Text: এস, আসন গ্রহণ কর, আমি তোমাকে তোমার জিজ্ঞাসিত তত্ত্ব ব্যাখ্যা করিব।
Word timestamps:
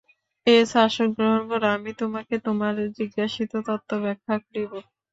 এস, 0.47 0.69
আসন 0.83 1.07
গ্রহণ 1.15 1.41
কর, 1.49 1.61
আমি 1.75 1.91
তোমাকে 2.01 2.35
তোমার 2.45 2.73
জিজ্ঞাসিত 2.97 3.51
তত্ত্ব 3.67 3.91
ব্যাখ্যা 4.03 4.35
করিব। 4.43 4.71